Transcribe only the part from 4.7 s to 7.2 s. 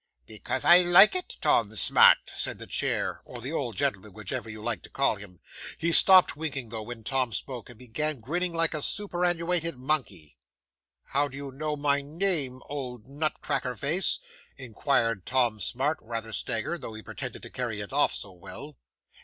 to call him. He stopped winking though, when